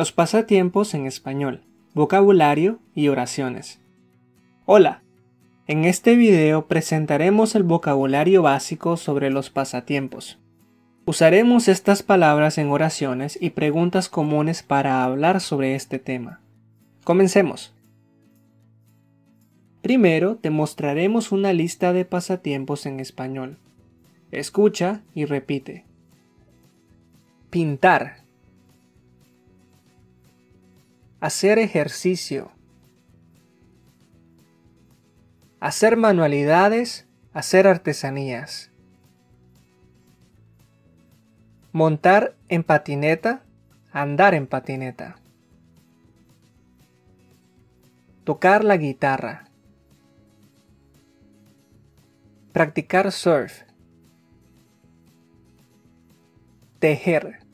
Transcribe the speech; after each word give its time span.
Los 0.00 0.12
pasatiempos 0.12 0.94
en 0.94 1.04
español, 1.04 1.60
vocabulario 1.92 2.78
y 2.94 3.08
oraciones. 3.08 3.80
Hola, 4.64 5.02
en 5.66 5.84
este 5.84 6.16
video 6.16 6.66
presentaremos 6.68 7.54
el 7.54 7.64
vocabulario 7.64 8.40
básico 8.40 8.96
sobre 8.96 9.28
los 9.28 9.50
pasatiempos. 9.50 10.38
Usaremos 11.04 11.68
estas 11.68 12.02
palabras 12.02 12.56
en 12.56 12.70
oraciones 12.70 13.36
y 13.42 13.50
preguntas 13.50 14.08
comunes 14.08 14.62
para 14.62 15.04
hablar 15.04 15.42
sobre 15.42 15.74
este 15.74 15.98
tema. 15.98 16.40
Comencemos. 17.04 17.74
Primero 19.82 20.36
te 20.36 20.48
mostraremos 20.48 21.30
una 21.30 21.52
lista 21.52 21.92
de 21.92 22.06
pasatiempos 22.06 22.86
en 22.86 23.00
español. 23.00 23.58
Escucha 24.30 25.02
y 25.14 25.26
repite. 25.26 25.84
Pintar. 27.50 28.19
Hacer 31.20 31.58
ejercicio. 31.58 32.50
Hacer 35.60 35.98
manualidades, 35.98 37.06
hacer 37.34 37.66
artesanías. 37.66 38.70
Montar 41.72 42.34
en 42.48 42.64
patineta, 42.64 43.42
andar 43.92 44.32
en 44.34 44.46
patineta. 44.46 45.16
Tocar 48.24 48.64
la 48.64 48.78
guitarra. 48.78 49.50
Practicar 52.52 53.12
surf. 53.12 53.62
Tejer. 56.78 57.49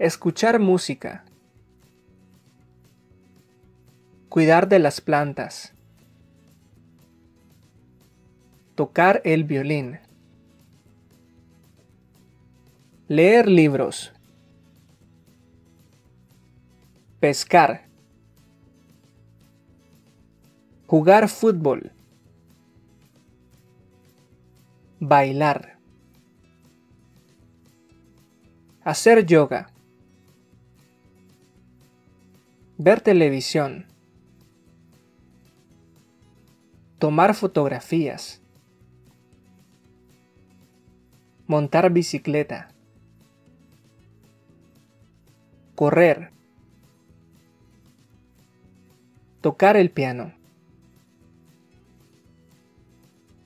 Escuchar 0.00 0.58
música. 0.60 1.26
Cuidar 4.30 4.66
de 4.66 4.78
las 4.78 5.02
plantas. 5.02 5.74
Tocar 8.76 9.20
el 9.26 9.44
violín. 9.44 9.98
Leer 13.08 13.46
libros. 13.46 14.10
Pescar. 17.20 17.86
Jugar 20.86 21.28
fútbol. 21.28 21.92
Bailar. 24.98 25.76
Hacer 28.82 29.26
yoga. 29.26 29.70
Ver 32.82 33.02
televisión. 33.02 33.84
Tomar 36.98 37.34
fotografías. 37.34 38.40
Montar 41.46 41.92
bicicleta. 41.92 42.70
Correr. 45.74 46.30
Tocar 49.42 49.76
el 49.76 49.90
piano. 49.90 50.32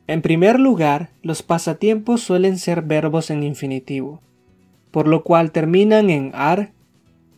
En 0.06 0.22
primer 0.22 0.60
lugar, 0.60 1.10
los 1.22 1.42
pasatiempos 1.42 2.20
suelen 2.20 2.56
ser 2.56 2.82
verbos 2.82 3.30
en 3.30 3.42
infinitivo, 3.42 4.20
por 4.92 5.08
lo 5.08 5.24
cual 5.24 5.50
terminan 5.50 6.08
en 6.08 6.30
ar, 6.34 6.70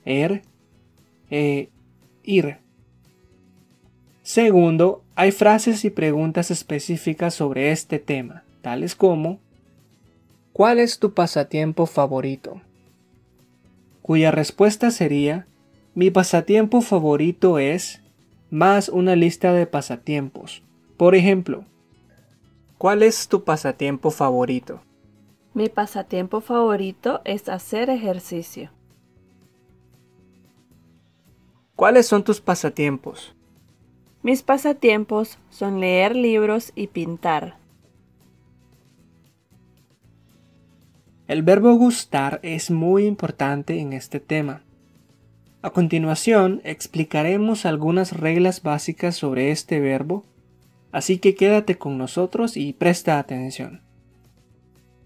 er, 0.05 0.43
e, 1.31 1.71
ir. 2.27 2.59
Segundo, 4.23 5.03
hay 5.15 5.33
frases 5.33 5.85
y 5.85 5.91
preguntas 5.91 6.51
específicas 6.51 7.33
sobre 7.35 7.71
este 7.71 7.99
tema, 7.99 8.45
tales 8.61 8.95
como 8.95 9.41
¿Cuál 10.57 10.79
es 10.79 10.99
tu 10.99 11.13
pasatiempo 11.13 11.85
favorito? 11.85 12.63
Cuya 14.01 14.31
respuesta 14.31 14.91
sería 14.91 15.47
Mi 15.95 16.11
pasatiempo 16.11 16.81
favorito 16.81 17.59
es 17.59 18.01
más 18.51 18.89
una 18.89 19.17
lista 19.17 19.53
de 19.53 19.67
pasatiempos. 19.67 20.63
Por 20.97 21.15
ejemplo, 21.15 21.65
¿cuál 22.79 23.03
es 23.03 23.29
tu 23.29 23.45
pasatiempo 23.45 24.11
favorito? 24.11 24.81
Mi 25.53 25.69
pasatiempo 25.69 26.41
favorito 26.41 27.21
es 27.25 27.51
hacer 27.51 27.91
ejercicio. 27.91 28.71
¿Cuáles 31.77 32.07
son 32.07 32.25
tus 32.25 32.41
pasatiempos? 32.41 33.35
Mis 34.23 34.43
pasatiempos 34.43 35.39
son 35.51 35.79
leer 35.79 36.17
libros 36.17 36.73
y 36.75 36.87
pintar. 36.87 37.59
El 41.29 41.43
verbo 41.43 41.75
gustar 41.75 42.41
es 42.43 42.71
muy 42.71 43.05
importante 43.05 43.79
en 43.79 43.93
este 43.93 44.21
tema. 44.21 44.63
A 45.61 45.69
continuación 45.69 46.63
explicaremos 46.65 47.67
algunas 47.67 48.17
reglas 48.17 48.63
básicas 48.63 49.15
sobre 49.15 49.51
este 49.51 49.79
verbo, 49.79 50.25
así 50.93 51.19
que 51.19 51.35
quédate 51.35 51.77
con 51.77 51.99
nosotros 51.99 52.57
y 52.57 52.73
presta 52.73 53.19
atención. 53.19 53.83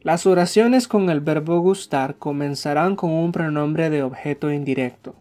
Las 0.03 0.25
oraciones 0.25 0.87
con 0.87 1.11
el 1.11 1.21
verbo 1.21 1.59
gustar 1.59 2.15
comenzarán 2.15 2.95
con 2.95 3.11
un 3.11 3.33
pronombre 3.33 3.91
de 3.91 4.05
objeto 4.05 4.53
indirecto. 4.53 5.17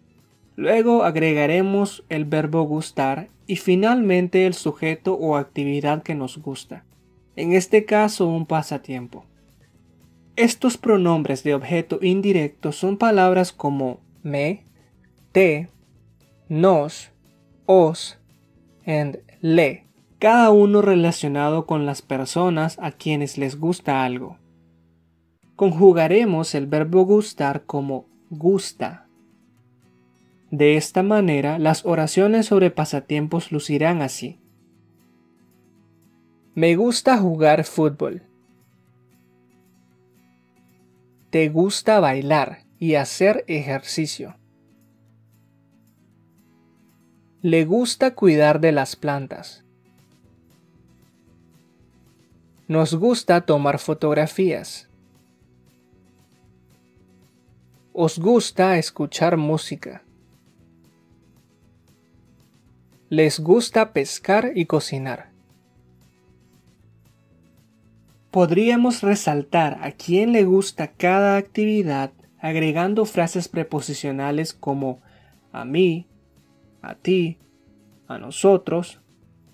Luego 0.60 1.06
agregaremos 1.06 2.04
el 2.10 2.26
verbo 2.26 2.64
gustar 2.64 3.30
y 3.48 3.56
finalmente 3.56 4.46
el 4.46 4.54
sujeto 4.54 5.14
o 5.14 5.38
actividad 5.38 6.04
que 6.04 6.16
nos 6.16 6.38
gusta, 6.38 6.84
en 7.38 7.54
este 7.54 7.86
caso 7.86 8.28
un 8.28 8.46
pasatiempo. 8.46 9.24
Estos 10.36 10.76
pronombres 10.76 11.46
de 11.46 11.54
objeto 11.54 12.00
indirecto 12.02 12.74
son 12.74 12.98
palabras 12.98 13.54
como 13.54 14.02
me, 14.22 14.66
te, 15.32 15.70
nos, 16.50 17.10
os, 17.66 18.20
and 18.86 19.20
le, 19.40 19.86
cada 20.20 20.52
uno 20.52 20.82
relacionado 20.82 21.68
con 21.68 21.86
las 21.86 22.02
personas 22.02 22.78
a 22.82 22.92
quienes 22.92 23.38
les 23.38 23.58
gusta 23.58 24.04
algo. 24.04 24.36
Conjugaremos 25.56 26.54
el 26.54 26.68
verbo 26.68 27.06
gustar 27.06 27.64
como 27.66 28.08
gusta 28.30 29.09
de 30.52 30.78
esta 30.78 31.04
manera, 31.04 31.60
las 31.60 31.86
oraciones 31.86 32.48
sobre 32.48 32.72
pasatiempos 32.72 33.52
lucirán 33.52 34.02
así. 34.02 34.40
Me 36.56 36.76
gusta 36.76 37.18
jugar 37.20 37.64
fútbol. 37.66 38.24
Te 41.30 41.50
gusta 41.50 42.00
bailar 42.00 42.64
y 42.80 42.96
hacer 42.96 43.46
ejercicio. 43.48 44.38
Le 47.44 47.66
gusta 47.66 48.16
cuidar 48.16 48.60
de 48.60 48.72
las 48.72 48.96
plantas. 48.96 49.64
Nos 52.68 52.96
gusta 52.96 53.42
tomar 53.42 53.78
fotografías. 53.78 54.90
Os 57.94 58.18
gusta 58.18 58.78
escuchar 58.80 59.38
música. 59.38 60.04
Les 63.10 63.40
gusta 63.40 63.92
pescar 63.92 64.52
y 64.54 64.66
cocinar. 64.68 65.32
Podríamos 68.30 69.02
resaltar 69.02 69.80
a 69.82 69.94
quién 69.94 70.32
le 70.32 70.44
gusta 70.44 70.92
cada 70.92 71.36
actividad 71.38 72.12
agregando 72.38 73.06
frases 73.06 73.48
preposicionales 73.48 74.54
como 74.54 75.00
a 75.52 75.66
mí, 75.66 76.06
a 76.84 76.94
ti, 76.94 77.40
a 78.08 78.20
nosotros, 78.20 79.02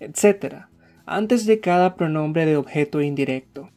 etc., 0.00 0.66
antes 1.06 1.46
de 1.46 1.58
cada 1.60 1.94
pronombre 1.94 2.44
de 2.44 2.58
objeto 2.58 3.00
indirecto. 3.00 3.70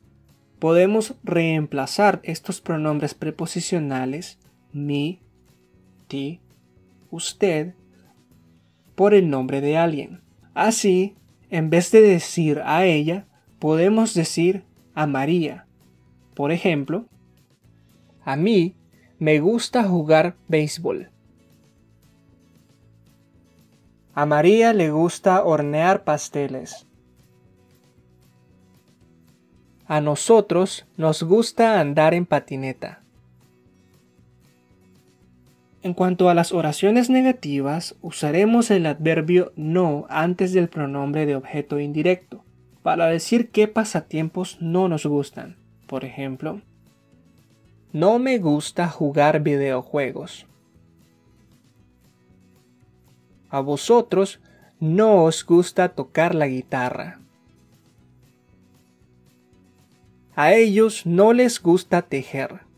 Podemos 0.59 1.15
reemplazar 1.23 2.19
estos 2.23 2.59
pronombres 2.59 3.13
preposicionales 3.13 4.39
mi, 4.73 5.21
ti, 6.09 6.41
usted 7.11 7.75
por 8.99 9.13
el 9.13 9.29
nombre 9.29 9.61
de 9.61 9.77
alguien. 9.77 10.19
Así, 10.53 11.15
en 11.49 11.69
vez 11.69 11.89
de 11.89 12.01
decir 12.01 12.61
a 12.65 12.83
ella, 12.83 13.27
podemos 13.57 14.13
decir 14.13 14.65
a 14.93 15.07
María. 15.07 15.67
Por 16.33 16.51
ejemplo, 16.51 17.05
a 18.25 18.35
mí 18.35 18.75
me 19.17 19.39
gusta 19.39 19.85
jugar 19.85 20.35
béisbol. 20.49 21.11
A 24.13 24.25
María 24.25 24.73
le 24.73 24.91
gusta 24.91 25.45
hornear 25.45 26.03
pasteles. 26.03 26.85
A 29.85 30.01
nosotros 30.01 30.85
nos 30.97 31.23
gusta 31.23 31.79
andar 31.79 32.13
en 32.13 32.25
patineta. 32.25 33.01
En 35.81 35.93
cuanto 35.93 36.29
a 36.29 36.33
las 36.33 36.51
oraciones 36.51 37.09
negativas, 37.09 37.95
usaremos 38.01 38.69
el 38.69 38.85
adverbio 38.85 39.53
no 39.55 40.05
antes 40.09 40.51
del 40.51 40.67
pronombre 40.67 41.25
de 41.25 41.35
objeto 41.35 41.79
indirecto 41.79 42.43
para 42.83 43.07
decir 43.07 43.49
qué 43.49 43.67
pasatiempos 43.67 44.57
no 44.59 44.89
nos 44.89 45.05
gustan. 45.05 45.55
Por 45.87 46.03
ejemplo, 46.03 46.61
no 47.93 48.19
me 48.19 48.39
gusta 48.39 48.89
jugar 48.89 49.41
videojuegos. 49.41 50.45
A 53.49 53.61
vosotros 53.61 54.39
no 54.79 55.23
os 55.23 55.45
gusta 55.45 55.89
tocar 55.89 56.35
la 56.35 56.47
guitarra. 56.47 57.19
A 60.35 60.53
ellos 60.53 61.05
no 61.05 61.33
les 61.33 61.61
gusta 61.61 62.01
tejer. 62.01 62.68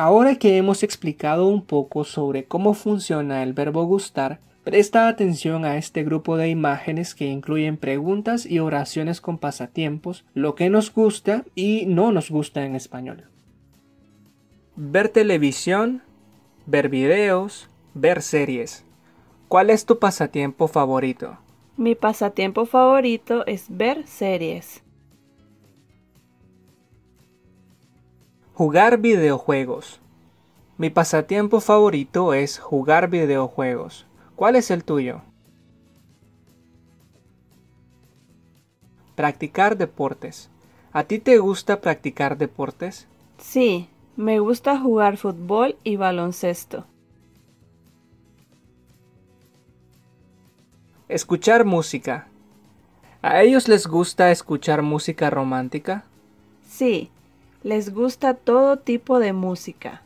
Ahora 0.00 0.36
que 0.36 0.56
hemos 0.56 0.82
explicado 0.82 1.46
un 1.46 1.60
poco 1.60 2.04
sobre 2.04 2.46
cómo 2.46 2.72
funciona 2.72 3.42
el 3.42 3.52
verbo 3.52 3.84
gustar, 3.84 4.40
presta 4.64 5.08
atención 5.08 5.66
a 5.66 5.76
este 5.76 6.04
grupo 6.04 6.38
de 6.38 6.48
imágenes 6.48 7.14
que 7.14 7.26
incluyen 7.26 7.76
preguntas 7.76 8.46
y 8.46 8.60
oraciones 8.60 9.20
con 9.20 9.36
pasatiempos, 9.36 10.24
lo 10.32 10.54
que 10.54 10.70
nos 10.70 10.90
gusta 10.94 11.44
y 11.54 11.84
no 11.84 12.12
nos 12.12 12.30
gusta 12.30 12.64
en 12.64 12.76
español. 12.76 13.24
Ver 14.74 15.10
televisión, 15.10 16.02
ver 16.64 16.88
videos, 16.88 17.68
ver 17.92 18.22
series. 18.22 18.86
¿Cuál 19.48 19.68
es 19.68 19.84
tu 19.84 19.98
pasatiempo 19.98 20.66
favorito? 20.66 21.36
Mi 21.76 21.94
pasatiempo 21.94 22.64
favorito 22.64 23.44
es 23.46 23.66
ver 23.68 24.06
series. 24.06 24.82
Jugar 28.60 28.98
videojuegos. 28.98 30.00
Mi 30.76 30.90
pasatiempo 30.90 31.62
favorito 31.62 32.34
es 32.34 32.58
jugar 32.58 33.08
videojuegos. 33.08 34.04
¿Cuál 34.36 34.54
es 34.54 34.70
el 34.70 34.84
tuyo? 34.84 35.22
Practicar 39.14 39.78
deportes. 39.78 40.50
¿A 40.92 41.04
ti 41.04 41.18
te 41.18 41.38
gusta 41.38 41.80
practicar 41.80 42.36
deportes? 42.36 43.06
Sí, 43.38 43.88
me 44.14 44.40
gusta 44.40 44.78
jugar 44.78 45.16
fútbol 45.16 45.76
y 45.82 45.96
baloncesto. 45.96 46.84
Escuchar 51.08 51.64
música. 51.64 52.28
¿A 53.22 53.40
ellos 53.40 53.68
les 53.68 53.86
gusta 53.86 54.30
escuchar 54.30 54.82
música 54.82 55.30
romántica? 55.30 56.04
Sí, 56.68 57.10
les 57.62 57.92
gusta 57.92 58.34
todo 58.34 58.78
tipo 58.78 59.18
de 59.18 59.32
música. 59.32 60.02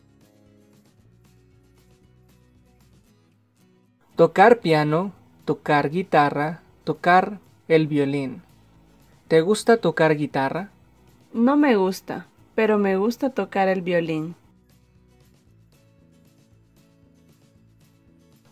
Tocar 4.17 4.61
piano, 4.61 5.13
tocar 5.45 5.91
guitarra, 5.91 6.63
tocar 6.85 7.39
el 7.69 7.87
violín. 7.87 8.43
¿Te 9.29 9.41
gusta 9.41 9.77
tocar 9.77 10.17
guitarra? 10.17 10.71
No 11.33 11.57
me 11.57 11.77
gusta, 11.77 12.27
pero 12.55 12.79
me 12.79 12.97
gusta 12.97 13.31
tocar 13.31 13.69
el 13.69 13.83
violín. 13.83 14.37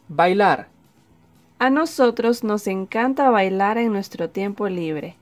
Bailar. 0.09 0.69
A 1.59 1.71
nosotros 1.71 2.43
nos 2.43 2.67
encanta 2.67 3.31
bailar 3.31 3.79
en 3.79 3.93
nuestro 3.93 4.31
tiempo 4.31 4.69
libre. 4.69 5.17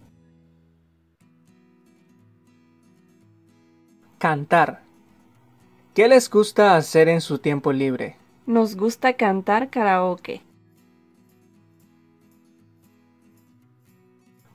Cantar. 4.20 4.82
¿Qué 5.94 6.06
les 6.06 6.28
gusta 6.28 6.76
hacer 6.76 7.08
en 7.08 7.22
su 7.22 7.38
tiempo 7.38 7.72
libre? 7.72 8.18
Nos 8.44 8.76
gusta 8.76 9.14
cantar 9.14 9.70
karaoke. 9.70 10.42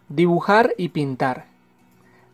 Dibujar 0.07 0.75
y 0.77 0.89
pintar. 0.89 1.47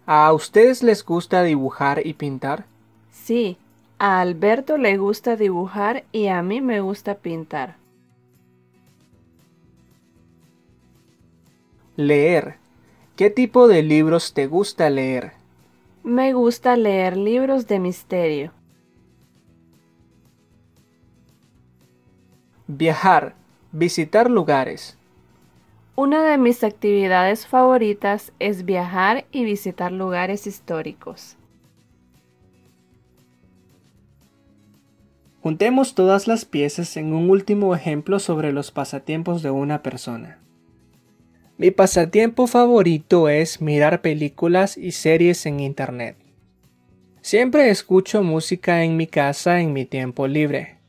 ¿A 0.05 0.33
ustedes 0.33 0.83
les 0.83 1.05
gusta 1.05 1.41
dibujar 1.43 2.05
y 2.05 2.15
pintar? 2.15 2.65
Sí, 3.13 3.55
a 3.97 4.19
Alberto 4.19 4.77
le 4.77 4.97
gusta 4.97 5.37
dibujar 5.37 6.03
y 6.11 6.27
a 6.27 6.41
mí 6.41 6.59
me 6.59 6.81
gusta 6.81 7.15
pintar. 7.15 7.77
Leer. 11.95 12.57
¿Qué 13.15 13.29
tipo 13.29 13.69
de 13.69 13.83
libros 13.83 14.33
te 14.33 14.47
gusta 14.47 14.89
leer? 14.89 15.39
Me 16.03 16.33
gusta 16.33 16.75
leer 16.75 17.15
libros 17.15 17.67
de 17.67 17.79
misterio. 17.79 18.51
Viajar, 22.65 23.35
visitar 23.71 24.31
lugares. 24.31 24.97
Una 25.95 26.23
de 26.23 26.39
mis 26.39 26.63
actividades 26.63 27.45
favoritas 27.45 28.33
es 28.39 28.65
viajar 28.65 29.25
y 29.31 29.43
visitar 29.43 29.91
lugares 29.91 30.47
históricos. 30.47 31.37
Juntemos 35.43 35.93
todas 35.93 36.27
las 36.27 36.45
piezas 36.45 36.97
en 36.97 37.13
un 37.13 37.29
último 37.29 37.75
ejemplo 37.75 38.17
sobre 38.17 38.51
los 38.51 38.71
pasatiempos 38.71 39.43
de 39.43 39.51
una 39.51 39.83
persona. 39.83 40.40
Mi 41.61 41.69
pasatiempo 41.69 42.47
favorito 42.47 43.29
es 43.29 43.61
mirar 43.61 44.01
películas 44.01 44.77
y 44.77 44.93
series 44.93 45.45
en 45.45 45.59
Internet. 45.59 46.17
Siempre 47.21 47.69
escucho 47.69 48.23
música 48.23 48.83
en 48.83 48.97
mi 48.97 49.05
casa 49.05 49.61
en 49.61 49.71
mi 49.71 49.85
tiempo 49.85 50.25
libre. 50.27 50.79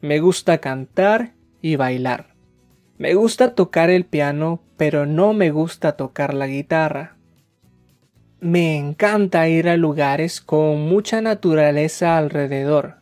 Me 0.00 0.18
gusta 0.18 0.58
cantar 0.58 1.34
y 1.62 1.76
bailar. 1.76 2.34
Me 2.98 3.14
gusta 3.14 3.54
tocar 3.54 3.88
el 3.88 4.04
piano, 4.04 4.64
pero 4.76 5.06
no 5.06 5.32
me 5.32 5.52
gusta 5.52 5.92
tocar 5.92 6.34
la 6.34 6.48
guitarra. 6.48 7.16
Me 8.40 8.76
encanta 8.76 9.48
ir 9.48 9.68
a 9.68 9.76
lugares 9.76 10.40
con 10.40 10.88
mucha 10.88 11.20
naturaleza 11.20 12.18
alrededor, 12.18 12.96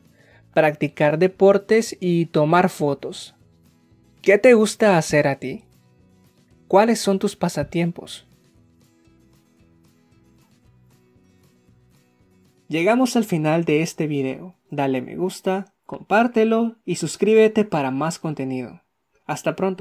practicar 0.53 1.19
deportes 1.19 1.97
y 2.01 2.27
tomar 2.27 2.69
fotos. 2.69 3.35
¿Qué 4.21 4.37
te 4.37 4.53
gusta 4.53 4.99
hacer 4.99 5.27
a 5.27 5.37
ti? 5.37 5.65
¿Cuáles 6.73 7.01
son 7.01 7.19
tus 7.19 7.37
pasatiempos? 7.37 8.27
Llegamos 12.67 13.15
al 13.15 13.25
final 13.25 13.67
de 13.67 13.83
este 13.83 14.07
video. 14.07 14.55
Dale 14.71 15.03
me 15.03 15.15
gusta, 15.17 15.75
compártelo 15.85 16.77
y 16.87 16.95
suscríbete 16.95 17.67
para 17.67 17.91
más 17.91 18.19
contenido. 18.19 18.81
Hasta 19.27 19.55
pronto. 19.55 19.81